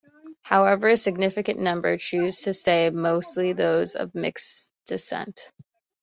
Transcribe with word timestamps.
However, 0.41 0.89
a 0.89 0.97
significant 0.97 1.59
number 1.59 1.95
chose 1.99 2.41
to 2.41 2.53
stay, 2.55 2.89
mostly 2.89 3.53
those 3.53 3.93
of 3.93 4.15
mixed 4.15 4.71
descent. 4.87 5.39